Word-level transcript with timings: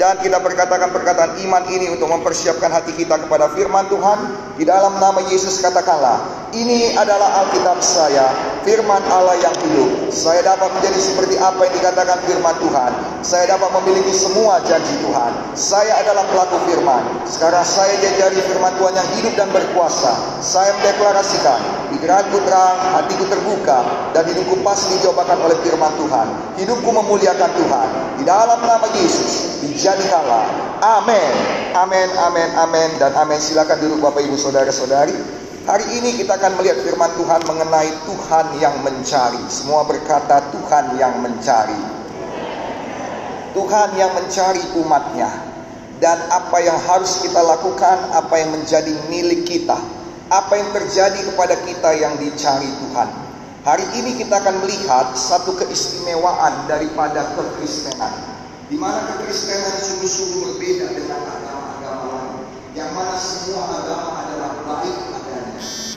dan 0.00 0.16
kita 0.16 0.40
berkatakan 0.40 0.88
perkataan 0.96 1.36
iman 1.44 1.60
ini 1.68 1.92
untuk 1.92 2.08
mempersiapkan 2.08 2.72
hati 2.72 2.96
kita 2.96 3.20
kepada 3.20 3.52
firman 3.52 3.84
Tuhan. 3.92 4.32
Di 4.56 4.64
dalam 4.64 4.96
nama 4.96 5.20
Yesus 5.28 5.60
katakanlah, 5.60 6.39
ini 6.50 6.98
adalah 6.98 7.46
Alkitab 7.46 7.78
saya, 7.78 8.26
firman 8.66 8.98
Allah 9.06 9.38
yang 9.38 9.54
hidup. 9.62 10.10
Saya 10.10 10.42
dapat 10.42 10.66
menjadi 10.74 10.98
seperti 10.98 11.38
apa 11.38 11.62
yang 11.62 11.74
dikatakan 11.78 12.18
firman 12.26 12.54
Tuhan. 12.58 12.90
Saya 13.22 13.54
dapat 13.54 13.70
memiliki 13.78 14.10
semua 14.10 14.58
janji 14.66 14.98
Tuhan. 14.98 15.32
Saya 15.54 15.94
adalah 16.02 16.26
pelaku 16.26 16.58
firman. 16.66 17.02
Sekarang 17.22 17.62
saya 17.62 17.94
jajari 18.02 18.42
firman 18.50 18.74
Tuhan 18.82 18.94
yang 18.98 19.08
hidup 19.14 19.34
dan 19.38 19.48
berkuasa. 19.54 20.12
Saya 20.42 20.74
mendeklarasikan, 20.82 21.60
pikiranku 21.94 22.42
terang, 22.42 22.78
hatiku 22.98 23.24
terbuka, 23.30 23.78
dan 24.10 24.26
hidupku 24.26 24.58
pasti 24.66 24.98
dicobakan 24.98 25.38
oleh 25.46 25.56
firman 25.62 25.92
Tuhan. 26.02 26.26
Hidupku 26.58 26.90
memuliakan 26.90 27.50
Tuhan. 27.54 27.88
Di 28.18 28.24
dalam 28.26 28.58
nama 28.58 28.86
Yesus, 28.98 29.62
dijadikanlah. 29.62 30.50
Amin. 30.82 31.32
Amin, 31.70 32.10
amin, 32.18 32.50
amin, 32.58 32.90
dan 32.98 33.14
amin. 33.14 33.38
Silakan 33.38 33.78
duduk 33.78 34.02
Bapak 34.02 34.26
Ibu 34.26 34.34
Saudara-saudari. 34.34 35.39
Hari 35.60 35.92
ini 35.92 36.16
kita 36.16 36.40
akan 36.40 36.56
melihat 36.56 36.80
firman 36.80 37.12
Tuhan 37.20 37.44
mengenai 37.44 37.92
Tuhan 38.08 38.46
yang 38.64 38.80
mencari. 38.80 39.44
Semua 39.52 39.84
berkata 39.84 40.40
Tuhan 40.56 40.96
yang 40.96 41.20
mencari. 41.20 41.76
Tuhan 43.52 43.88
yang 44.00 44.08
mencari 44.16 44.62
umatnya. 44.80 45.28
Dan 46.00 46.16
apa 46.32 46.64
yang 46.64 46.80
harus 46.80 47.20
kita 47.20 47.44
lakukan, 47.44 48.08
apa 48.16 48.40
yang 48.40 48.56
menjadi 48.56 48.88
milik 49.12 49.44
kita. 49.44 49.76
Apa 50.32 50.56
yang 50.56 50.72
terjadi 50.72 51.28
kepada 51.28 51.52
kita 51.68 51.90
yang 51.92 52.16
dicari 52.16 52.70
Tuhan. 52.80 53.08
Hari 53.60 53.86
ini 54.00 54.16
kita 54.16 54.40
akan 54.40 54.64
melihat 54.64 55.12
satu 55.12 55.60
keistimewaan 55.60 56.72
daripada 56.72 57.36
kekristenan. 57.36 58.16
Di 58.72 58.80
mana 58.80 59.04
kekristenan 59.12 59.76
sungguh-sungguh 59.76 60.40
berbeda 60.56 60.86
dengan 60.96 61.20
agama-agama 61.20 62.04
lain. 62.16 62.32
Yang 62.72 62.90
mana 62.96 63.14
semua 63.20 63.62
agama 63.76 64.10
adalah 64.24 64.52
baik. 64.64 65.19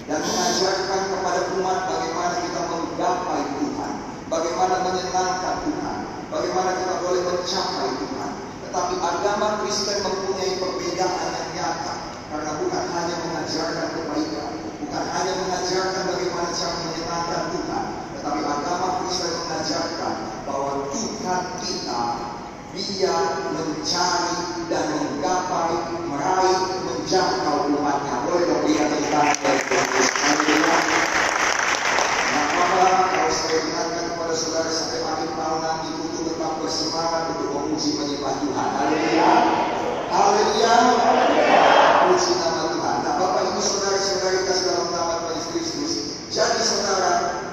Dan 0.04 0.20
mengajarkan 0.20 1.02
kepada 1.16 1.42
umat 1.56 1.80
bagaimana 1.88 2.36
kita 2.44 2.62
menggapai 2.68 3.44
Tuhan. 3.56 3.94
Bagaimana 4.28 4.76
menyenangkan 4.84 5.56
Tuhan. 5.64 5.98
Bagaimana 6.28 6.70
kita 6.76 6.94
boleh 7.00 7.22
mencapai 7.24 7.90
Tuhan. 8.04 8.32
Tetapi 8.68 8.96
agama 9.00 9.48
Kristen 9.64 10.04
mempunyai 10.04 10.60
perbedaan 10.60 11.28
yang 11.32 11.50
nyata. 11.56 11.96
Karena 12.28 12.52
bukan 12.60 12.84
hanya 12.92 13.16
mengajarkan 13.30 13.88
kebaikan. 13.96 14.52
Bukan 14.84 15.06
hanya 15.08 15.34
mengajarkan 15.40 16.04
bagaimana 16.12 16.50
cara 16.52 16.74
menyenangkan 16.84 17.44
Tuhan. 17.56 17.86
Tetapi 18.20 18.42
agama 18.44 18.88
Kristen 19.00 19.32
mengajarkan 19.40 20.14
bahwa 20.44 20.72
Tuhan 20.92 21.42
kita 21.64 22.04
dia 22.74 23.14
mencari 23.54 24.66
dan 24.66 24.86
menggapai, 24.98 25.78
meraih, 26.10 26.62
menjangkau 26.82 27.70
umatnya. 27.70 28.16
Boleh 28.26 28.44
dong 28.50 28.64
lihat 28.66 28.88
tentang 28.90 29.93
Saudara 34.34 34.66
nanti 35.62 35.94
untuk 35.94 36.26
untuk 42.10 42.34
nama 42.42 42.64
Tuhan. 42.74 42.98
Bapak 43.14 43.42
Ibu 43.46 43.62
saudara-saudari 43.62 44.40
dalam 44.66 44.90
nama 44.90 45.30
Kristus. 45.54 46.18
Jadi 46.34 46.62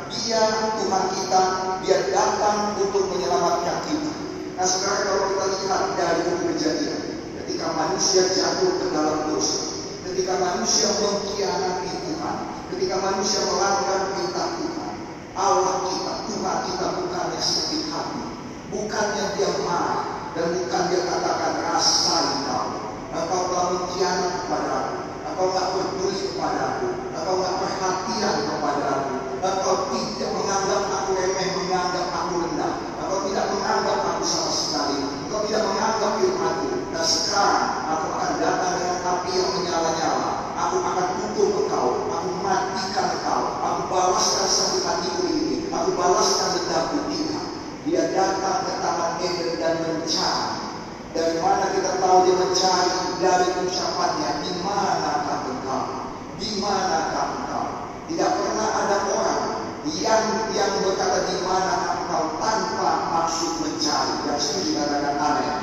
dia 0.09 0.41
Tuhan 0.81 1.05
kita, 1.13 1.43
dia 1.85 1.99
datang 2.17 2.81
untuk 2.81 3.13
menyelamatkan 3.13 3.77
kita. 3.93 4.13
Nah 4.57 4.65
sekarang 4.65 5.05
lihat 5.53 5.83
dari 6.01 6.23
ketika 7.45 7.67
manusia 7.77 8.25
jatuh 8.25 8.73
ke 8.81 8.87
dalam 8.93 9.19
dosa, 9.29 9.85
ketika 10.09 10.33
manusia 10.41 10.89
mengkhianati 10.97 11.93
Tuhan, 12.09 12.37
ketika 12.81 12.97
manusia 12.97 13.45
melanggar 13.45 14.09
perintah 14.09 14.57
Tuhan, 14.57 14.95
Allah 15.37 15.85
kita, 15.85 16.13
Tuhan 16.33 16.57
kita 16.65 16.87
bukannya 16.97 17.37
sakit 17.37 17.83
hati, 17.93 18.25
bukannya 18.73 19.25
dia 19.37 19.51
marah, 19.69 20.33
dan 20.33 20.57
bukan 20.57 20.83
dia 20.89 21.01
katakan 21.05 21.61
rasai 21.61 22.41
kau, 22.49 22.69
engkau 23.13 23.41
telah 23.53 23.67
mengkhianat 23.77 24.33
kepadaku, 24.33 24.97
engkau 25.29 25.47
tak 25.53 25.67
peduli 25.77 26.21
kepadaku, 26.25 26.89
engkau 27.13 27.37
tak 27.45 27.55
perhatian 27.61 28.37
kepadaku, 28.49 29.15
engkau 29.45 29.77
tidak 29.93 30.31
menganggap 30.41 30.83
aku 30.89 31.11
remeh, 31.21 31.49
menganggap 31.61 32.07
aku 32.17 32.35
rendah, 32.49 32.73
engkau 32.97 33.21
tidak 33.29 33.47
menganggap 33.53 33.99
aku 34.09 34.25
sama 34.25 34.53
sekali, 34.57 34.99
engkau 35.29 35.45
tidak 35.45 35.69
menganggap 35.69 36.11
firmanku. 36.17 36.69
Dan 36.97 37.05
sekarang 37.05 37.67
aku 37.93 38.07
akan 38.09 38.33
datang 38.41 38.73
dengan 38.81 38.99
api 39.05 39.31
yang 39.37 39.51
menyala-nyala. 39.53 40.29
Aku 40.57 40.77
akan 40.81 41.09
pukul 41.21 41.49
engkau, 41.65 41.89
aku 42.09 42.10
matikan 42.51 43.07
engkau, 43.15 43.43
aku 43.63 43.83
balaskan 43.87 44.47
sakit 44.51 44.83
hatiku 44.83 45.23
ini, 45.31 45.71
aku 45.71 45.95
balaskan 45.95 46.59
dendamku 46.59 46.99
tidak. 47.15 47.47
Dia 47.87 48.03
datang 48.11 48.67
ke 48.67 48.75
taman 48.83 49.13
Eden 49.23 49.51
dan 49.63 49.75
mencari. 49.87 50.59
Dari 51.11 51.43
mana 51.43 51.75
kita 51.75 51.99
tahu 52.03 52.17
dia 52.27 52.35
mencari? 52.39 52.99
Dari 53.23 53.49
ucapannya, 53.63 54.31
di 54.43 54.51
manakah 54.63 55.41
engkau? 55.47 55.85
Di 56.39 56.49
manakah 56.59 57.27
engkau? 57.39 57.67
Tidak 58.11 58.31
pernah 58.35 58.69
ada 58.85 58.97
orang 59.15 59.43
yang 59.87 60.25
yang 60.51 60.73
berkata 60.83 61.31
di 61.31 61.37
mana 61.47 61.75
engkau 62.03 62.37
tanpa 62.43 62.91
maksud 63.15 63.63
mencari. 63.63 64.15
Yang 64.27 64.41
setuju 64.43 64.71
katakan 64.83 65.17
aneh. 65.19 65.55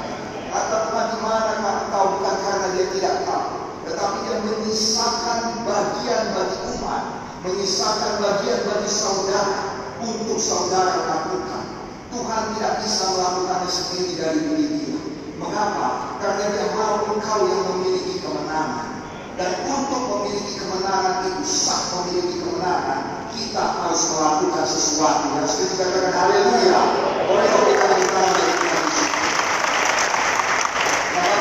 Kata 0.48 0.78
Tuhan 0.90 1.08
di 1.12 1.20
mana 1.22 1.52
engkau 1.60 2.04
bukan 2.18 2.36
karena 2.42 2.68
dia 2.74 2.88
tidak 2.96 3.16
tahu, 3.28 3.57
tetapi 3.88 4.18
dia 4.28 4.38
menyisakan 4.44 5.40
bagian 5.64 6.24
bagi 6.36 6.58
umat, 6.76 7.04
menyisakan 7.48 8.14
bagian 8.20 8.60
bagi 8.68 8.90
saudara 8.92 9.60
untuk 10.04 10.38
saudara 10.38 11.08
lakukan. 11.08 11.64
Tuhan 12.08 12.44
tidak 12.56 12.74
bisa 12.84 13.04
melakukannya 13.16 13.70
sendiri 13.72 14.12
dari 14.16 14.40
diri 14.48 14.68
dia. 14.80 15.00
Mengapa? 15.38 16.18
Karena 16.24 16.46
dia 16.50 16.68
mau 16.74 17.04
engkau 17.14 17.40
yang 17.46 17.64
memiliki 17.76 18.24
kemenangan. 18.24 19.06
Dan 19.38 19.52
untuk 19.70 20.02
memiliki 20.18 20.58
kemenangan 20.58 21.30
itu, 21.30 21.46
sah 21.46 21.94
memiliki 21.94 22.42
kemenangan, 22.42 23.30
kita 23.38 23.64
harus 23.86 24.02
melakukan 24.18 24.66
sesuatu. 24.66 25.26
Dan 25.38 25.46
seperti 25.46 25.76
katakan 25.78 26.14
haleluya. 26.16 26.82
Boleh 27.28 27.46
kita 27.46 27.86
minta 27.92 28.22
dari 28.34 28.54
Tuhan 28.56 28.82
Yesus. 28.88 29.10
Nah, 31.14 31.32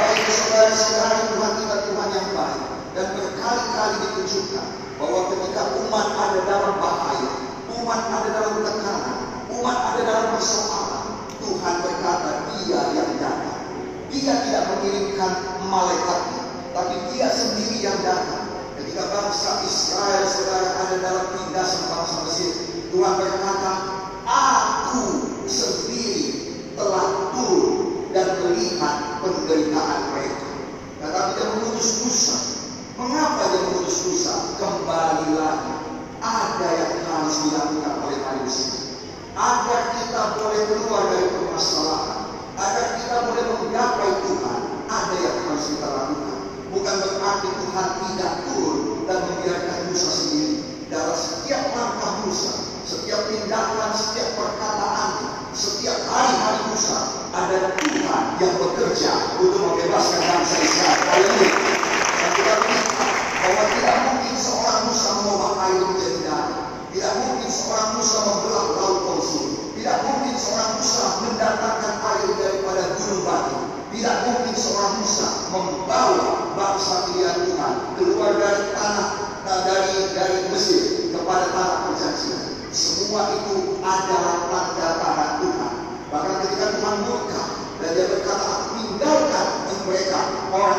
Ibu 0.56 0.72
saudara-saudari 0.72 1.36
Tuhan 1.36 1.52
kita 1.60 1.76
Tuhan 1.84 2.08
yang 2.16 2.28
baik. 2.32 2.62
Dan 2.96 3.06
berkali-kali 3.12 3.96
ditunjukkan 4.08 4.66
bahwa 4.96 5.20
ketika 5.28 5.62
umat 5.84 6.06
ada 6.16 6.40
dalam 6.48 6.74
bahaya, 6.80 7.32
umat 7.76 8.02
ada 8.08 8.28
dalam 8.32 8.64
tekanan, 8.64 9.16
umat 9.52 9.78
ada 9.92 10.00
dalam 10.00 10.26
persoalan, 10.32 11.28
Tuhan 11.44 11.74
berkata 11.84 12.30
dia 12.56 12.80
yang 12.96 13.10
datang. 13.20 13.60
Dia 14.08 14.32
tidak 14.48 14.64
mengirimkan 14.72 15.60
malaikatnya, 15.68 16.72
tapi 16.72 16.94
dia 17.12 17.28
sendiri 17.28 17.84
yang 17.84 18.00
datang. 18.00 18.48
Ketika 18.80 19.12
bangsa 19.12 19.60
Israel 19.60 20.24
saudara 20.24 20.68
ada 20.88 20.96
dalam 21.04 21.26
tindasan 21.36 21.84
bangsa 21.92 22.16
Mesir, 22.24 22.52
Tuhan 22.96 23.12
berkata, 23.20 23.72
Aku 24.24 25.04
sendiri 25.44 26.56
telah 26.80 27.36
turun 27.36 28.08
dan 28.16 28.40
melihat 28.40 29.20
penderitaan 29.20 30.00
mereka. 30.16 30.35
Dia 31.34 31.46
mengutus 31.50 32.06
Musa. 32.06 32.36
Mengapa 32.94 33.42
dia 33.50 33.60
mengutus 33.66 33.98
Musa? 34.06 34.34
Kembali 34.62 35.34
lagi. 35.34 35.74
Ada 36.22 36.68
yang 36.70 36.94
harus 37.10 37.34
dilakukan 37.46 37.94
oleh 38.06 38.18
manusia. 38.22 39.02
Agar 39.34 39.82
kita 39.98 40.22
boleh 40.38 40.62
keluar 40.70 41.02
dari 41.10 41.26
permasalahan. 41.34 42.20
Agar 42.54 42.86
kita 43.02 43.16
boleh 43.26 43.44
menggapai 43.58 44.12
Tuhan. 44.22 44.60
Ada 44.86 45.16
yang 45.18 45.36
harus 45.50 45.64
kita 45.74 45.88
lakukan. 45.90 46.38
Bukan 46.70 46.96
berarti 47.00 47.48
Tuhan 47.50 47.88
tidak 48.04 48.32
turun 48.46 48.78
dan 49.08 49.18
membiarkan 49.26 49.78
Musa 49.90 50.10
sendiri. 50.12 50.56
Dalam 50.86 51.18
setiap 51.18 51.62
langkah 51.74 52.12
Musa, 52.22 52.54
setiap 52.86 53.26
tindakan, 53.26 53.90
setiap 53.90 54.28
perkataan, 54.38 54.95
setiap 55.56 56.04
hari-hari 56.12 56.68
Musa, 56.68 57.24
ada 57.32 57.72
Tuhan 57.80 58.24
yang 58.36 58.54
bekerja 58.60 59.40
untuk 59.40 59.64
membebaskan 59.64 60.20
bangsa 60.20 60.56
Israel. 60.60 61.00
Haleluya. 61.08 61.52
Dan 62.12 62.30
kita 62.36 62.54
melihat 62.60 63.10
bahwa 63.40 63.62
tidak 63.72 63.96
mungkin 64.04 64.34
seorang 64.36 64.80
Musa 64.84 65.08
mengubah 65.16 65.52
air 65.64 65.80
menjadi 65.80 66.18
darah. 66.28 66.64
Tidak 66.92 67.12
mungkin 67.24 67.48
seorang 67.48 67.90
Musa 67.96 68.16
membelah 68.20 68.64
laut 68.76 68.98
Kausul. 69.08 69.48
Tidak 69.80 69.96
mungkin 70.04 70.34
seorang 70.36 70.70
Musa 70.76 71.04
mendatangkan 71.24 71.94
air 72.04 72.30
daripada 72.36 72.82
gunung 73.00 73.22
batu. 73.24 73.58
Tidak 73.96 74.16
mungkin 74.28 74.54
seorang 74.60 74.92
Musa 75.00 75.28
membawa 75.56 76.52
bangsa 76.52 76.94
pilihan 77.08 77.36
Tuhan 77.48 77.74
keluar 77.96 78.32
dari 78.36 78.76
tanah 78.76 79.08
nah, 79.48 79.60
dari 79.64 80.12
dari 80.12 80.52
Mesir 80.52 81.16
kepada 81.16 81.48
tanah 81.48 81.78
perjanjian. 81.88 82.45
Semua 82.76 83.32
itu 83.40 83.80
adalah 83.80 84.52
tanda 84.52 84.88
tangan 85.00 85.30
Tuhan. 85.40 85.74
Bahkan 86.12 86.36
ketika 86.44 86.66
Tuhan 86.76 86.96
murka 87.08 87.44
dan 87.80 87.88
dia 87.96 88.04
berkata, 88.04 88.76
tinggalkan 88.76 89.46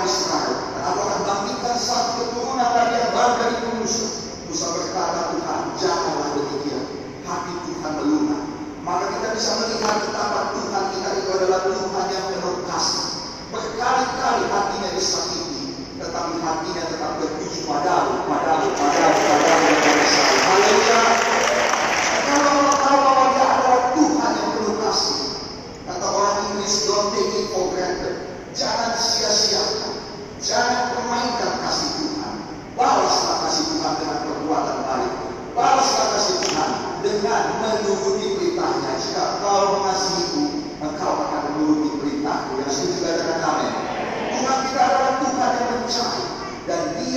Israel. 0.06 0.56
Dan 0.78 0.84
aku 0.88 1.00
akan 1.04 1.20
bangkitkan 1.26 1.76
satu 1.76 2.12
keturunan 2.22 2.70
lagi 2.70 2.96
yang 3.02 3.12
baru 3.12 3.34
dari 3.42 3.58
Musa. 3.82 4.08
Musa 4.46 4.68
berkata, 4.78 5.22
Tuhan, 5.36 5.62
janganlah 5.76 6.30
demikian. 6.38 6.84
Hati 7.28 7.54
Tuhan 7.66 7.92
melunak. 7.98 8.42
Maka 8.88 9.06
kita 9.20 9.28
bisa 9.36 9.52
melihat 9.60 9.96
betapa 10.06 10.56
Tuhan 10.56 10.84
kita 10.96 11.10
itu 11.20 11.30
adalah 11.34 11.62
Tuhan 11.68 12.06
yang 12.08 12.26
penuh 12.32 12.56
kasih. 12.72 13.06
Berkali-kali 13.52 14.44
hatinya 14.48 14.90
disakiti, 14.96 15.66
tetapi 16.00 16.40
hatinya 16.40 16.84
tetap 16.88 17.12
bertuju 17.20 17.60
padamu, 17.68 18.24
padamu, 18.32 18.68
padamu, 18.80 19.20
padamu, 19.28 19.70
padamu. 19.82 20.06
Haleluya. 20.48 21.27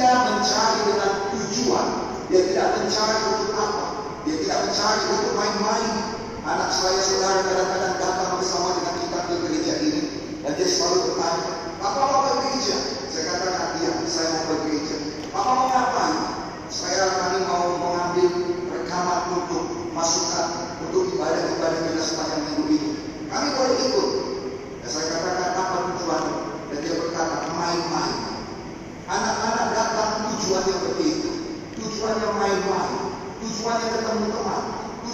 Dia 0.00 0.16
mencari 0.16 0.80
dengan 0.88 1.12
tujuan. 1.36 1.86
Dia 2.32 2.40
tidak 2.48 2.68
mencari 2.80 3.18
untuk 3.36 3.52
apa. 3.52 3.79
Mencari 4.60 5.02
untuk 5.08 5.32
main-main. 5.36 5.92
Anak 6.44 6.70
saya 6.72 7.00
saudara 7.00 7.40
kadang-kadang 7.44 7.96
datang 7.96 8.36
bersama 8.36 8.76
dengan 8.76 8.94
kita 9.00 9.18
ke 9.24 9.34
gereja 9.48 9.74
ini. 9.80 10.02
Dan 10.40 10.52
dia 10.56 10.68
selalu 10.68 10.98
bertanya, 11.12 11.52
Papa 11.80 12.00
mau 12.04 12.20
ke 12.28 12.32
gereja? 12.44 12.76
Saya 13.08 13.24
katakan, 13.32 13.68
iya, 13.80 13.90
saya 14.04 14.28
mau 14.36 14.44
ke 14.48 14.56
gereja. 14.68 14.96
Papa 15.32 15.50
mau 15.52 15.66
ngapain? 15.72 16.18
Saya 16.68 17.04
kami 17.18 17.38
mau 17.48 17.66
mengambil 17.76 18.28
rekaman 18.68 19.20
untuk 19.42 19.64
masukan 19.96 20.76
untuk 20.84 21.12
ibadah-ibadah 21.16 21.80
kita 21.92 22.02
sepanjang 22.04 22.40
minggu 22.46 22.64
ini. 22.72 22.90
Kami 23.32 23.46
boleh 23.56 23.76
ikut. 23.90 24.08
Dan 24.80 24.88
saya 24.88 25.06
katakan, 25.12 25.48
apa 25.56 25.76
tujuannya? 25.92 26.36
Dan 26.72 26.78
dia 26.84 26.94
berkata, 27.00 27.36
main-main. 27.52 28.16
Anak-anak 29.10 29.66
datang 29.74 30.10
tujuannya 30.30 30.76
begitu. 30.88 31.30
Tujuannya 31.78 32.28
main-main. 32.38 32.94
Tujuannya 33.40 33.86
ketemu 33.88 34.26
teman. 34.30 34.49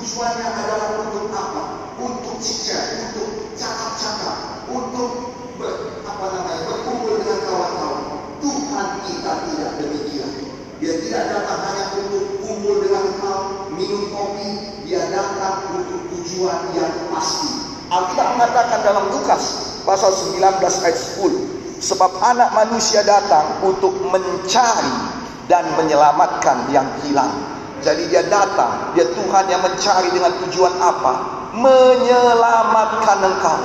Tujuannya 0.07 0.47
adalah 0.55 1.03
untuk 1.03 1.35
apa? 1.35 1.63
Untuk 1.99 2.39
cicat, 2.39 3.11
untuk 3.11 3.51
cakap-cakap, 3.59 4.71
untuk 4.71 5.35
ber, 5.59 5.99
apa 6.07 6.27
namanya 6.31 6.63
berkumpul 6.63 7.19
dengan 7.27 7.43
kawan-kawan. 7.43 8.05
Tuhan 8.39 8.89
kita 9.03 9.33
tidak 9.51 9.71
demikian. 9.83 10.31
Dia 10.79 10.95
tidak 11.03 11.23
datang 11.27 11.59
hanya 11.59 11.85
untuk 12.07 12.39
kumpul 12.39 12.87
dengan 12.87 13.19
kau, 13.19 13.75
minum 13.75 14.07
kopi. 14.15 14.79
Dia 14.87 15.11
datang 15.11 15.75
untuk 15.75 16.07
tujuan 16.15 16.71
yang 16.79 17.11
pasti. 17.11 17.67
Alkitab 17.91 18.39
mengatakan 18.39 18.87
dalam 18.87 19.11
Lukas 19.11 19.43
pasal 19.83 20.15
19 20.15 20.39
ayat 20.87 20.99
10. 21.19 21.83
Sebab 21.83 22.23
anak 22.23 22.55
manusia 22.55 23.03
datang 23.03 23.59
untuk 23.67 23.99
mencari 24.07 25.19
dan 25.51 25.67
menyelamatkan 25.75 26.71
yang 26.71 26.87
hilang. 27.03 27.56
Jadi 27.85 28.09
dia 28.09 28.25
datang, 28.27 28.97
dia 28.97 29.05
Tuhan 29.13 29.45
yang 29.53 29.61
mencari 29.61 30.09
dengan 30.11 30.33
tujuan 30.47 30.75
apa? 30.81 31.13
Menyelamatkan 31.57 33.19
engkau. 33.21 33.61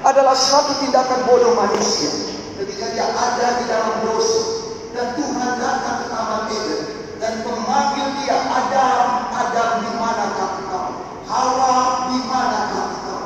Adalah 0.00 0.32
satu 0.32 0.80
tindakan 0.80 1.28
bodoh 1.28 1.52
manusia. 1.58 2.08
Ketika 2.56 2.92
dia 2.94 3.06
ada 3.10 3.46
di 3.60 3.64
dalam 3.68 4.06
dosa. 4.06 4.60
Dan 4.90 5.14
Tuhan 5.14 5.50
datang 5.60 6.02
ke 6.02 6.06
Taman 6.10 6.42
Eden. 6.50 6.82
Dan 7.20 7.34
memanggil 7.46 8.06
dia, 8.22 8.42
Adam, 8.42 9.30
Adam 9.30 9.68
di 9.84 9.90
manakah 10.00 10.50
engkau? 10.64 10.88
Hawa 11.28 11.76
di 12.10 12.18
manakah 12.26 12.84
engkau? 12.96 13.24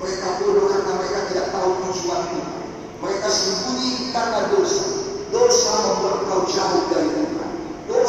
Mereka 0.00 0.28
bodoh 0.42 0.66
karena 0.72 0.92
mereka 0.96 1.20
tidak 1.30 1.46
tahu 1.54 1.70
tujuan 1.86 2.20
Tuhan. 2.34 2.60
Mereka 3.04 3.28
sembunyi 3.28 4.10
karena 4.10 4.40
dosa. 4.50 4.86
Dosa 5.28 5.72
membuat 5.86 6.18
kau 6.26 6.42
jauh 6.48 6.82
dari 6.88 7.08
Tuhan. 7.14 7.31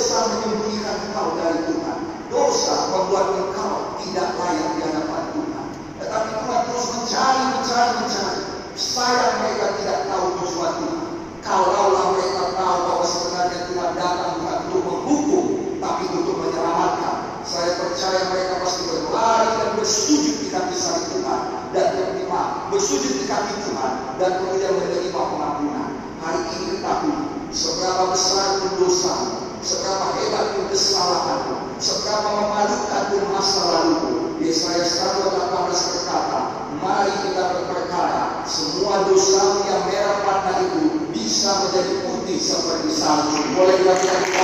Dosa 0.04 0.36
menyembunyikan 0.36 1.00
engkau 1.08 1.40
dari 1.40 1.64
Tuhan. 1.64 2.00
Dosa 2.28 2.92
membuat 2.92 3.40
engkau 3.40 3.96
tidak 4.04 4.36
layak 4.36 4.76
di 4.76 4.80
hadapan 4.84 5.24
Tuhan. 5.32 5.66
Tetapi 5.96 6.30
Tuhan 6.44 6.62
terus 6.68 6.88
mencari, 6.92 7.44
mencari, 7.56 7.92
mencari. 8.04 8.42
Sayang 8.76 9.34
mereka 9.40 9.80
tidak 9.80 10.00
tahu 10.12 10.26
tujuan 10.44 10.72
Tuhan. 10.84 11.08
Kalaulah 11.40 12.06
mereka 12.20 12.44
tahu 12.52 12.78
bahwa 12.84 13.06
sebenarnya 13.08 13.60
Tuhan 13.72 13.92
datang 13.96 14.32
bukan 14.44 14.58
untuk 14.68 14.84
menghukum, 14.84 15.46
tapi 15.80 16.04
untuk 16.12 16.36
menyelamatkan. 16.36 17.18
Saya 17.48 17.72
percaya 17.80 18.22
mereka 18.28 18.60
pasti 18.60 18.84
berlari 18.92 19.50
dan 19.56 19.70
bersujud 19.80 20.36
di 20.36 20.48
kaki 20.52 20.76
salib 20.76 21.16
Tuhan 21.16 21.42
dan 21.72 21.86
menerima 21.96 22.42
bersujud 22.76 23.24
di 23.24 23.26
kaki 23.32 23.56
Tuhan 23.72 24.20
dan 24.20 24.32
kemudian 24.44 24.84
menerima 24.84 25.22
pengampunan. 25.32 25.90
Hari 26.20 26.42
ini 26.60 26.66
ketahui 26.76 27.16
seberapa 27.56 28.12
besar 28.12 28.60
pun 28.60 28.84
dosa, 28.84 29.43
seberapa 29.64 30.08
hebat 30.20 30.46
pun 30.60 30.66
kesalahanmu, 30.68 31.80
seberapa 31.80 32.30
memalukan 32.36 33.06
masa 33.32 33.62
lalu. 33.72 34.36
Yesaya 34.44 34.84
118 34.84 35.40
berkata, 35.72 36.40
mari 36.84 37.16
kita 37.24 37.44
berperkara, 37.56 38.44
semua 38.44 39.08
dosa 39.08 39.64
yang 39.72 39.88
merah 39.88 40.20
patah 40.28 40.58
itu 40.68 41.08
bisa 41.16 41.64
menjadi 41.64 41.94
putih 42.04 42.40
seperti 42.44 42.92
salju. 42.92 43.40
Boleh 43.56 43.80
kita 43.80 43.96
kita 44.04 44.44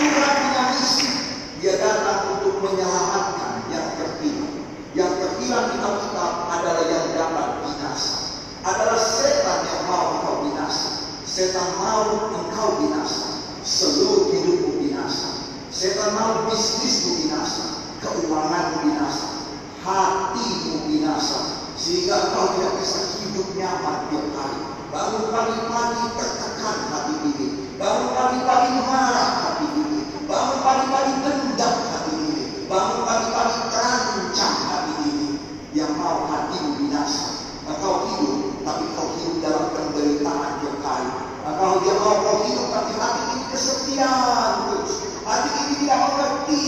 Tuhan 0.00 0.32
punya 0.40 0.62
misi. 0.72 1.08
Dia 1.62 1.78
datang 1.78 2.40
untuk 2.40 2.58
menyelamatkan 2.58 3.70
yang 3.70 3.86
terhilang. 3.94 4.56
Yang 4.98 5.12
terhilang 5.20 5.66
di 5.70 5.76
Alkitab 5.78 6.32
adalah 6.50 6.84
yang 6.90 7.06
dapat 7.14 7.48
binasa. 7.62 8.42
Adalah 8.66 8.98
setan 8.98 9.60
yang 9.68 9.82
mau 9.86 10.18
engkau 10.18 10.34
binasa. 10.48 11.12
Setan 11.42 11.74
mau 11.74 12.30
engkau 12.38 12.78
binasa. 12.78 13.50
Seluruh 13.66 14.30
hidupmu 14.30 14.78
binasa. 14.78 15.50
Setan 15.74 16.14
mau 16.14 16.46
bisnismu 16.46 17.18
binasa. 17.18 17.82
Keuanganmu 17.98 18.86
binasa. 18.86 19.50
Hatimu 19.82 20.86
binasa. 20.86 21.66
Sehingga 21.74 22.30
engkau 22.30 22.54
tidak 22.54 22.78
bisa 22.78 23.18
hidup 23.18 23.58
nyaman 23.58 24.06
tiap 24.06 24.26
hari. 24.38 24.60
Bangun 24.94 25.34
pagi-pagi 25.34 26.04
tertekan 26.14 26.78
hati 26.94 27.14
ini. 27.26 27.46
Bangun 27.74 28.10
pagi-pagi 28.14 28.78
marah 28.86 29.30
hati 29.42 29.66
ini. 29.82 29.98
Bangun 30.30 30.58
pagi-pagi 30.62 31.12
dendam 31.26 31.74
hati 31.90 32.12
ini. 32.22 32.42
Bangun 32.70 33.02
pagi-pagi 33.02 33.58
terancam 33.66 34.54
hati 34.70 34.94
ini. 35.10 35.28
Yang 35.74 35.90
mau 35.98 36.22
hatimu 36.22 36.86
binasa. 36.86 37.50
Engkau 37.66 38.06
hidup, 38.06 38.62
tapi 38.62 38.84
kau 38.94 39.10
hidup 39.18 39.34
dalam 39.42 39.66
penderitaan 39.74 40.62
tiap 40.62 40.78
hari. 40.86 41.10
Engkau 41.42 41.82
dia 41.82 41.94
mau 41.98 42.22
kau 42.22 42.46
hidup, 42.46 42.70
tapi 42.70 42.92
hati 42.94 43.22
Hati 44.00 45.50
ini 45.68 45.74
tidak 45.84 45.98
mengerti. 46.08 46.64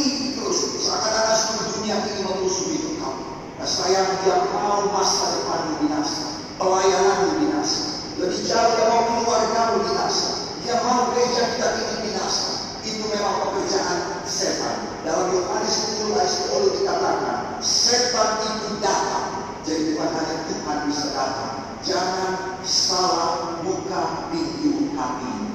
Seakan-akan 0.54 1.34
seluruh 1.34 1.80
ini 1.80 2.76
engkau. 2.94 3.16
Nah, 3.56 3.64
sayang 3.64 4.20
dia 4.20 4.36
mau 4.52 4.84
masa 4.92 5.40
depanmu 5.40 5.80
binasa. 5.80 6.44
Pelayananmu 6.60 7.40
binasa. 7.40 8.04
Lebih 8.20 8.44
jauh 8.44 8.72
dia 8.76 8.84
mau 8.92 9.80
binasa. 9.80 10.52
Dia 10.60 10.76
mau 10.84 11.08
gereja 11.16 11.56
kita 11.56 11.68
ini 11.80 11.94
binasa. 12.12 12.76
Itu 12.84 13.08
memang 13.08 13.48
pekerjaan 13.48 14.20
setan. 14.28 14.76
Dalam 15.08 15.32
Yohanes 15.32 15.96
10 16.04 16.12
ayat 16.12 16.32
10 16.52 16.76
dikatakan, 16.76 17.38
setan 17.64 18.30
itu 18.44 18.68
datang. 18.84 19.28
Jadi 19.64 19.96
bukan 19.96 20.10
hanya 20.12 20.36
Tuhan 20.44 20.78
bisa 20.92 21.06
datang. 21.16 21.52
Jangan 21.80 22.32
salah 22.60 23.60
buka 23.64 24.28
pintu 24.28 24.92
hati. 24.92 25.53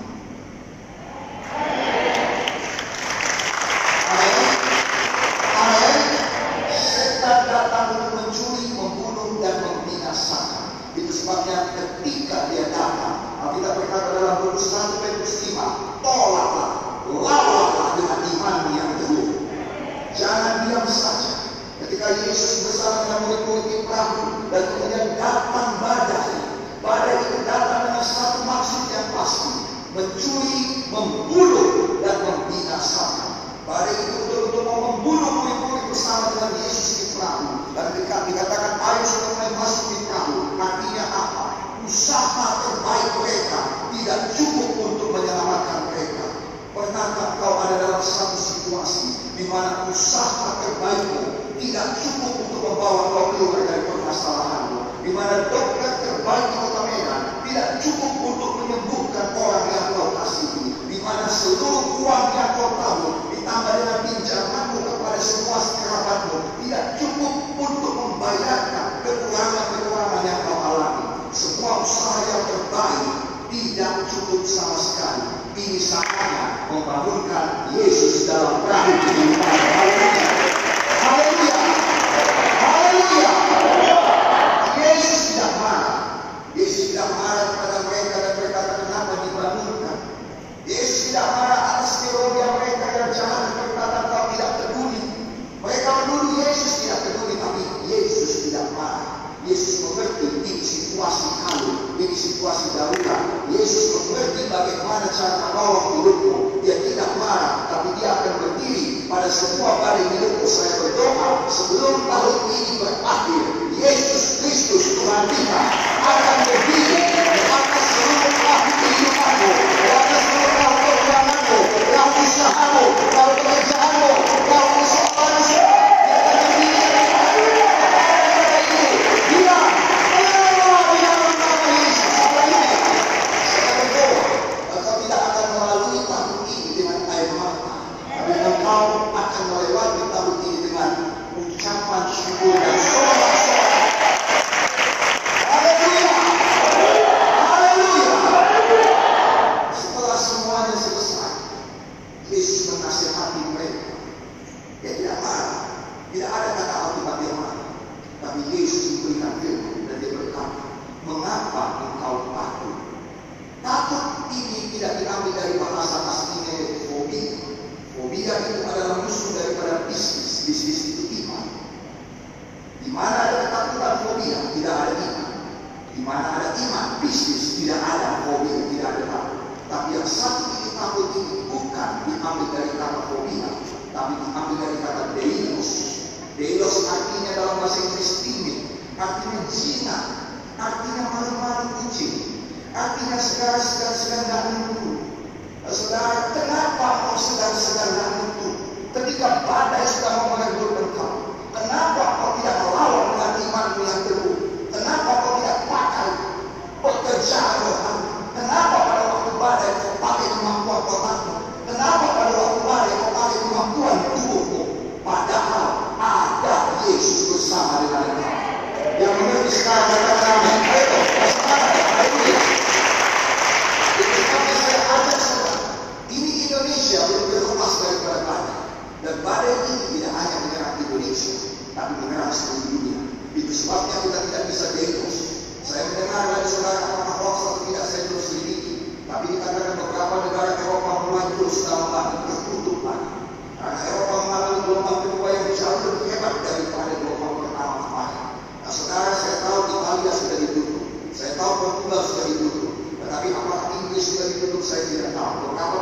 dan 229.09 229.25
badai 229.25 229.57
ini 229.65 229.97
tidak 229.97 230.13
hanya 230.21 230.37
menyerang 230.45 230.75
Indonesia, 230.85 231.33
tapi 231.73 231.91
menyerang 231.97 232.29
seluruh 232.29 232.65
dunia. 232.69 233.01
Itu 233.33 233.49
sebabnya 233.57 233.95
kita 234.05 234.19
tidak 234.29 234.43
bisa 234.53 234.65
diurus. 234.77 235.17
Saya 235.65 235.81
mendengar 235.89 236.23
dari 236.29 236.45
saudara 236.45 236.79
apakah 236.85 237.15
hoax 237.17 237.37
atau 237.41 237.61
tidak 237.65 237.85
saya 237.89 238.03
terus 238.05 238.25
sedikit, 238.29 238.77
tapi 239.09 239.25
dikatakan 239.33 239.81
beberapa 239.81 240.15
negara 240.29 240.51
Eropa 240.61 240.91
mulai 241.09 241.25
maju 241.25 241.45
dalam 241.49 241.87
bahan 241.89 242.17
tertutup 242.29 242.79
lagi. 242.85 243.09
Karena 243.57 243.79
Eropa 243.81 244.15
mengalami 244.21 244.57
gelombang 244.69 244.99
kedua 245.01 245.27
yang 245.33 245.47
jauh 245.57 245.79
lebih 245.89 246.05
hebat 246.13 246.33
daripada 246.45 246.91
gelombang 247.01 247.33
pertama 247.41 247.75
kemarin. 247.81 248.25
Nah, 248.61 248.69
saudara 248.69 249.11
saya 249.17 249.35
tahu 249.41 249.57
Italia 249.73 250.11
sudah 250.13 250.37
ditutup, 250.37 250.85
saya 251.17 251.31
tahu 251.33 251.51
Portugal 251.57 252.01
sudah 252.05 252.25
ditutup, 252.29 252.73
tetapi 253.01 253.27
apakah 253.33 253.61
Inggris 253.73 254.05
sudah 254.05 254.25
ditutup 254.37 254.61
saya 254.61 254.81
tidak 254.85 255.09
tahu. 255.17 255.33
Beberapa 255.49 255.77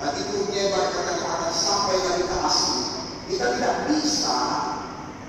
dan 0.00 0.16
itu 0.16 0.48
lebar 0.48 0.86
dari 0.96 1.20
atas 1.20 1.54
sampai 1.60 1.96
dari 2.00 2.24
kita 2.24 2.36
asli. 2.40 2.80
Kita 3.28 3.46
tidak 3.52 3.74
bisa 3.92 4.36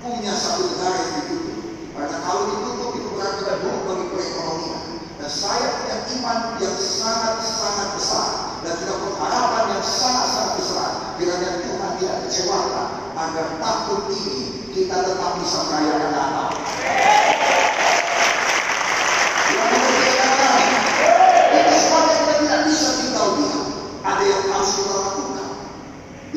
punya 0.00 0.32
satu 0.32 0.72
negara 0.72 0.96
yang 0.96 1.12
ditutup. 1.22 1.58
Karena 1.92 2.18
kalau 2.24 2.42
ditutup 2.48 2.90
itu 2.96 3.08
berarti 3.12 3.36
kita 3.44 3.54
buruk 3.60 3.82
bagi 3.84 4.06
perekonomian. 4.16 4.82
Dan 5.20 5.30
saya 5.30 5.66
punya 5.76 5.96
iman 6.18 6.38
yang 6.56 6.76
sangat-sangat 6.80 7.88
besar. 8.00 8.28
Dan 8.64 8.72
kita 8.80 8.94
pengharapan 8.96 9.64
yang 9.76 9.84
sangat-sangat 9.84 10.52
besar. 10.56 10.88
Kiranya 11.20 11.50
Tuhan 11.62 11.92
tidak 12.00 12.16
kecewakan 12.26 12.88
agar 13.12 13.46
tahun 13.60 14.00
ini 14.08 14.40
kita 14.72 14.96
tetap 15.04 15.32
bisa 15.36 15.58
merayakan 15.68 16.10
Natal. 16.16 16.48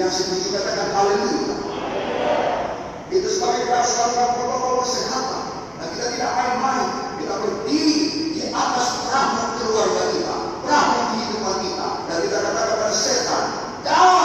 yang 0.05 0.13
setuju 0.13 0.53
katakan 0.53 0.93
haleluya 0.93 1.33
itu. 3.09 3.25
Sebagai 3.25 3.65
kita 3.65 3.81
protokol 4.37 4.85
kesehatan. 4.85 5.43
Dan 5.81 5.87
kita 5.97 6.05
tidak 6.13 6.31
main-main. 6.37 6.89
Kita 7.17 7.33
berdiri 7.41 7.97
di 8.37 8.41
atas 8.53 9.09
rahmat 9.09 9.57
keluarga 9.57 10.03
kita 10.13 10.35
rahmat 10.61 11.01
kehidupan 11.09 11.55
kita. 11.65 11.89
Dan 12.05 12.17
kita 12.21 12.37
katakan 12.37 12.91
setan 12.93 13.43
jangan 13.81 14.24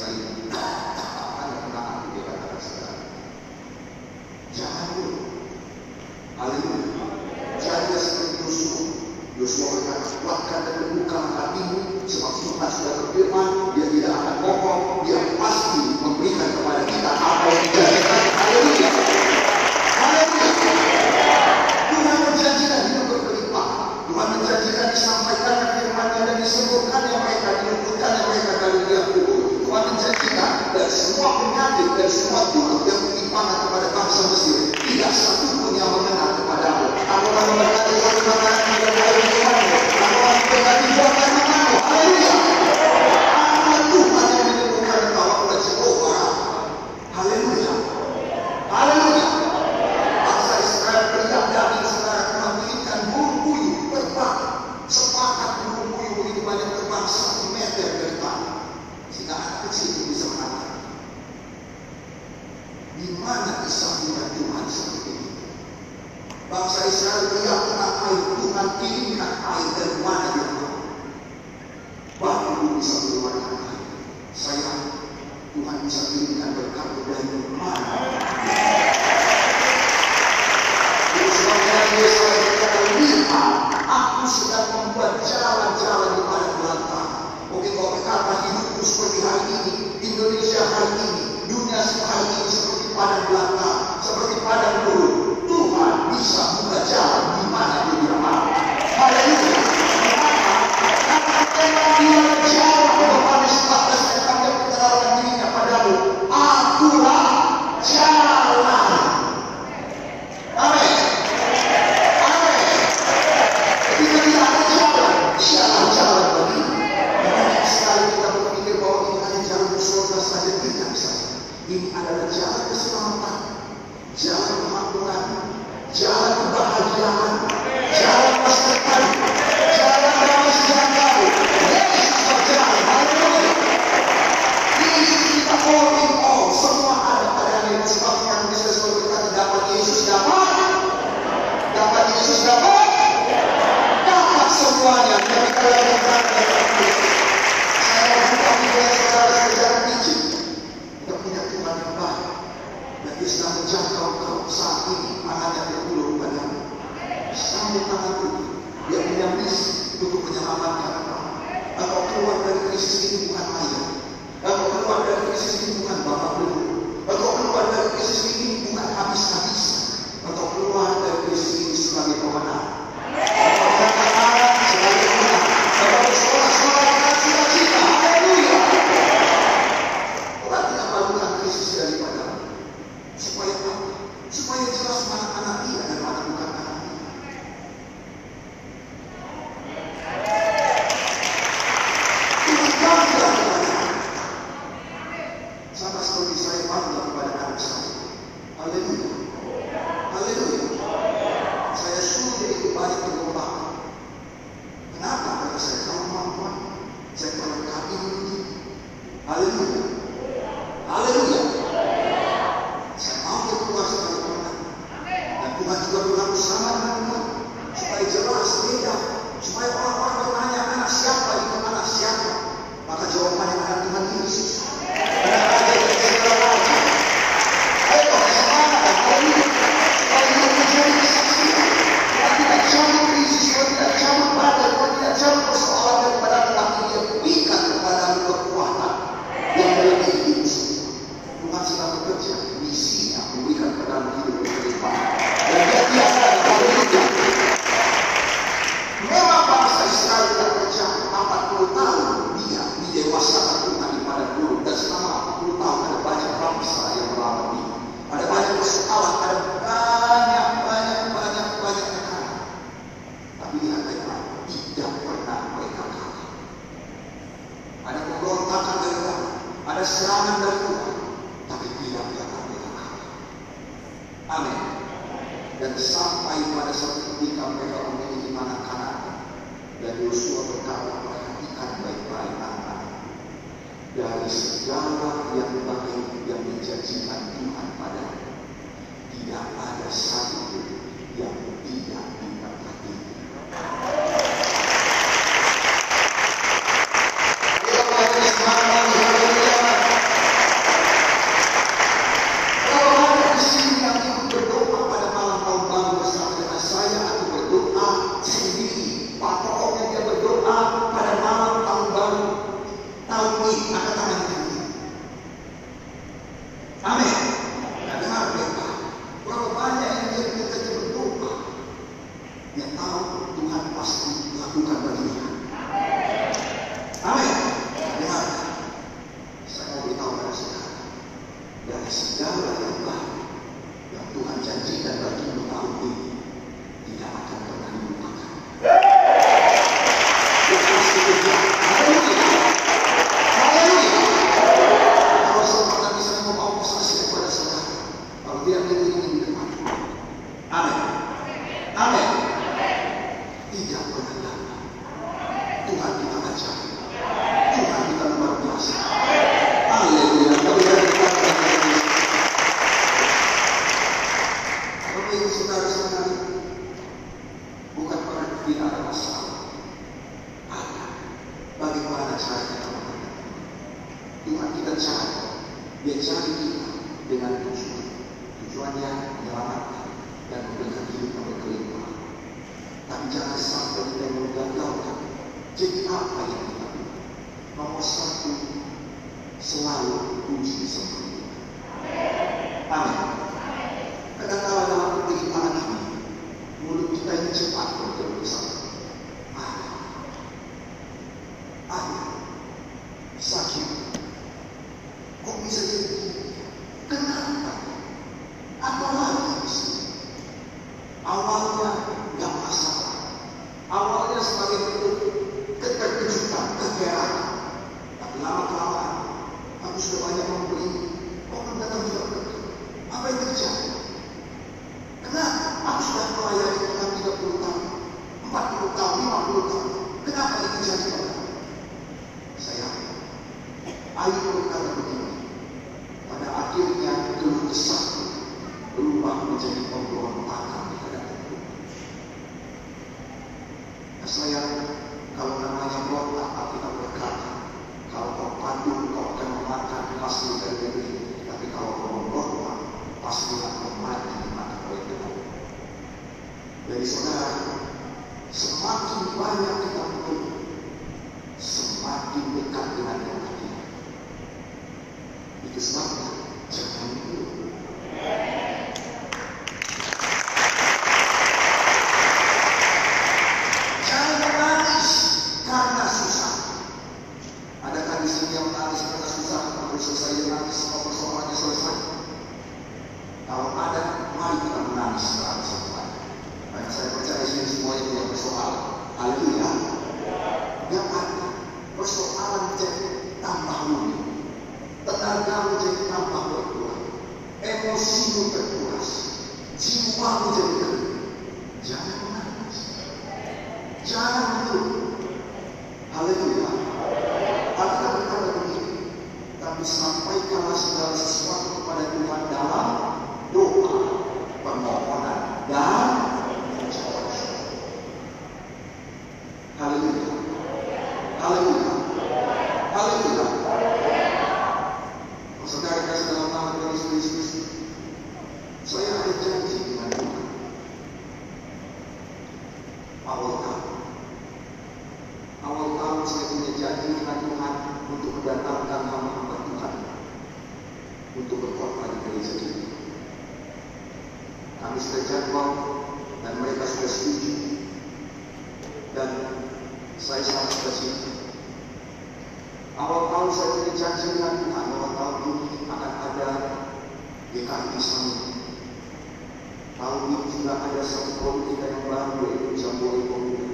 Tahun 559.79 560.11
ini 560.11 560.27
juga 560.27 560.59
ada 560.59 560.83
satu 560.83 561.23
politik 561.23 561.63
yang 561.63 561.87
baru 561.87 562.27
yaitu 562.27 562.51
jambore 562.59 562.99
pemuda 563.07 563.47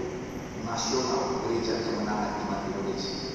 nasional 0.64 1.44
gereja 1.44 1.84
kemenangan 1.84 2.48
iman 2.48 2.60
Indonesia. 2.72 3.33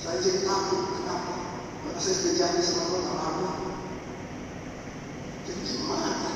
Saya 0.00 0.16
jadi 0.24 0.48
takut, 0.48 0.96
kenapa? 0.96 1.36
Karena 1.84 2.00
saya 2.00 2.14
sudah 2.16 2.34
janji 2.40 2.60
sama 2.64 2.88
Tuhan 2.88 3.04
lama. 3.12 3.52
Jadi 5.44 5.60
gimana? 5.60 6.32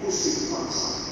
Pusing 0.00 0.48
bangsa. 0.48 1.09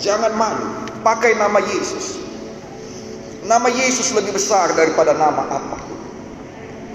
Jangan 0.00 0.32
malu, 0.32 0.88
pakai 1.04 1.36
nama 1.36 1.60
Yesus. 1.60 2.16
Nama 3.44 3.68
Yesus 3.68 4.16
lebih 4.16 4.32
besar 4.36 4.72
daripada 4.72 5.12
nama 5.12 5.44
apa. 5.44 5.76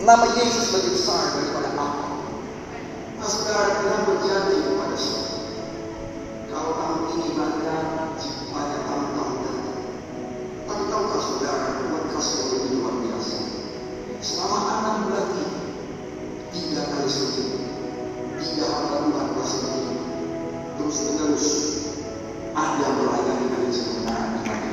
Nama 0.02 0.26
Yesus 0.38 0.74
lebih 0.74 0.98
besar 0.98 1.22
daripada 1.38 1.70
apa. 1.74 2.06
Masukkan 3.22 3.46
saudara 3.46 3.78
Tuhan 3.82 4.02
berjanji 4.06 4.58
kepada 4.66 4.96
saudara. 4.98 5.38
Kalau 6.50 6.72
kamu 6.78 7.02
ini 7.18 7.30
bangga 7.34 7.78
jipanya 8.18 8.80
kamu 8.86 9.08
tahu 9.18 9.34
dan 9.42 9.58
Tapi 10.66 10.84
tahukah 10.90 11.22
saudara, 11.22 11.68
Tuhan 11.82 12.04
kasih 12.10 12.36
yang 12.38 12.50
lebih 12.54 12.70
luar 12.78 12.96
biasa. 13.06 13.38
Selama 14.22 14.60
anak 14.66 14.96
bulan 15.06 15.26
ini, 15.34 15.48
tiga 16.54 16.82
kali 16.90 17.10
seminggu, 17.10 17.60
tiga 18.42 18.66
hari 18.66 18.88
Tuhan 18.98 19.28
kasih 19.38 19.95
terus 20.86 21.02
menerus 21.10 21.48
ada 22.54 22.94
melayani 22.94 23.50
dengan 23.50 23.74
kebenaran 23.74 24.38
kepada 24.38 24.70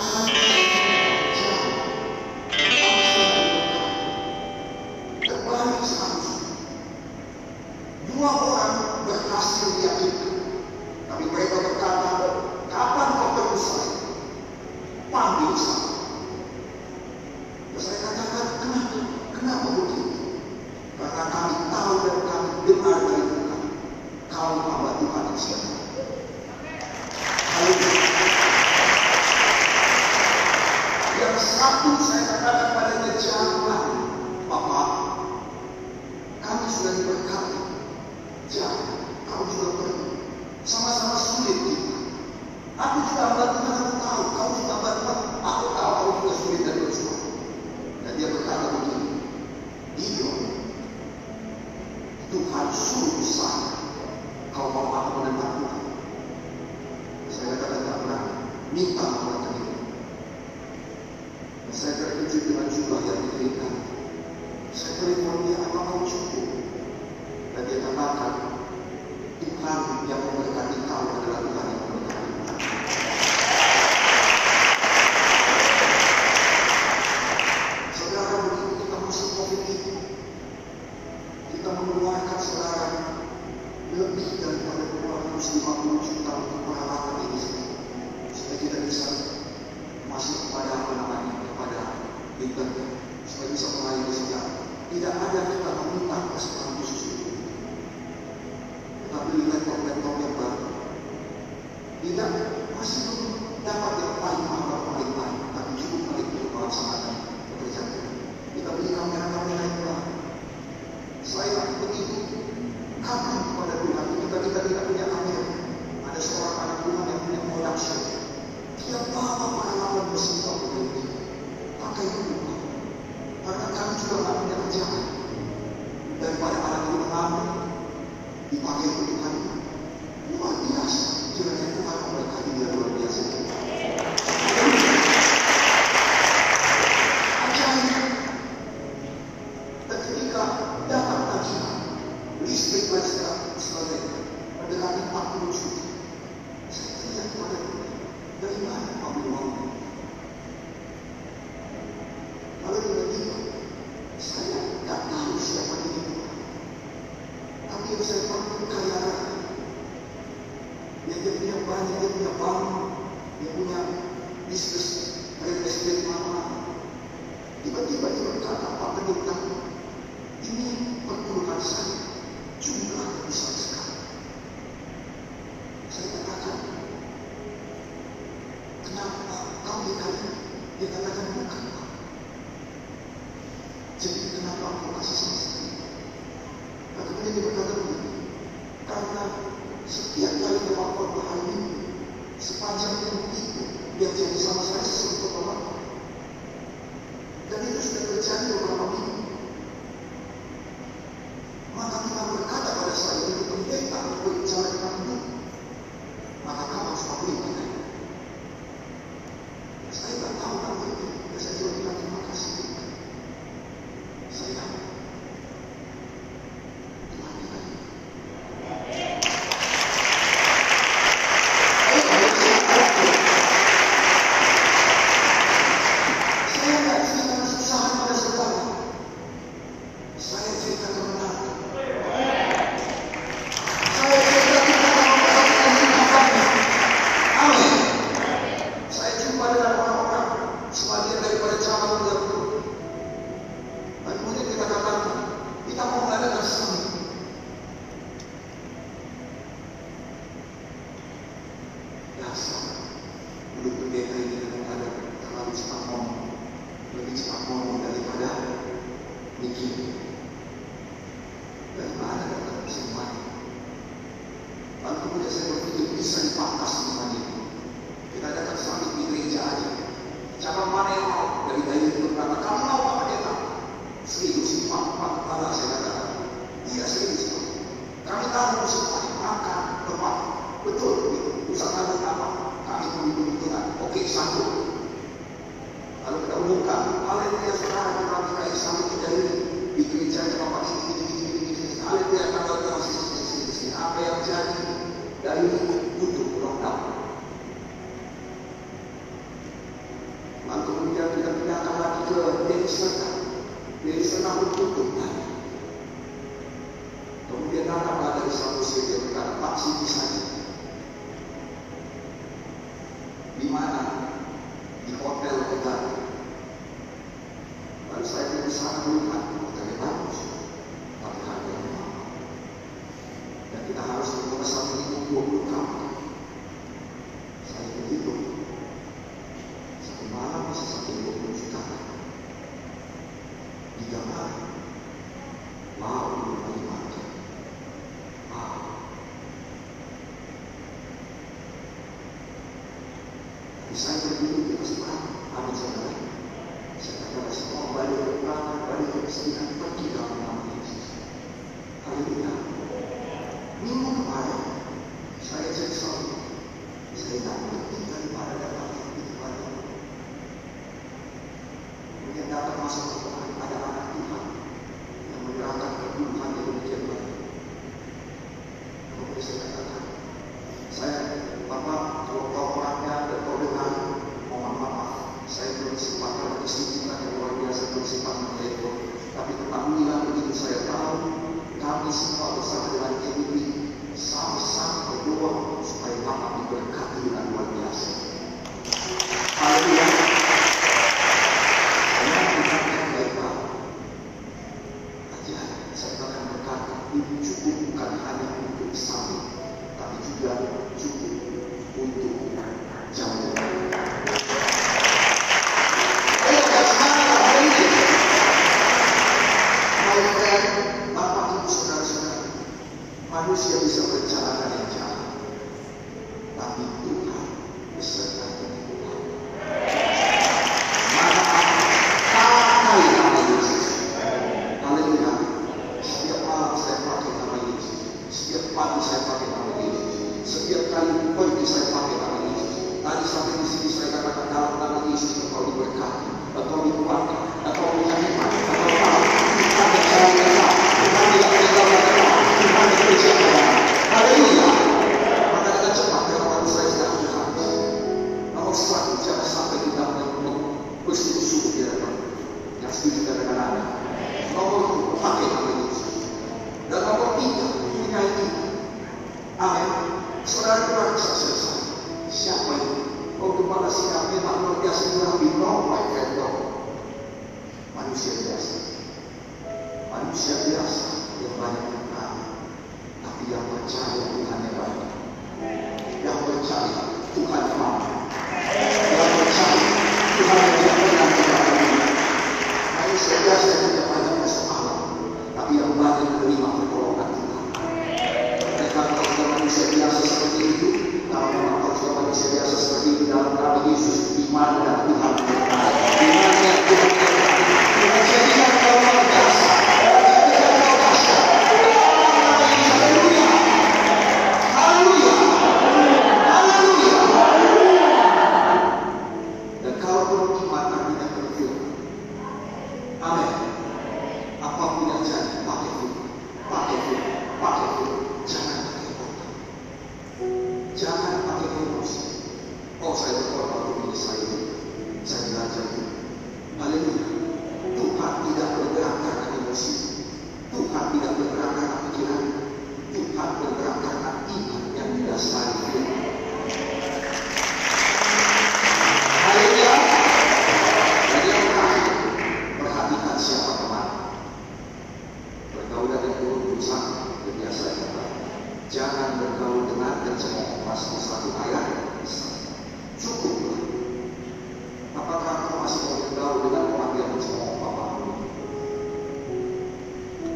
Thank 0.00 0.34
you. 0.34 0.49